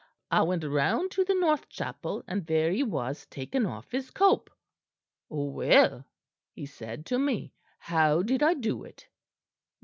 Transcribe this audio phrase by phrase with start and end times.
[0.31, 4.49] I went round to the north chapel, and there he was taking off his cope.
[5.29, 6.05] "'Well,'
[6.49, 9.07] he said to me, 'how did I do it?'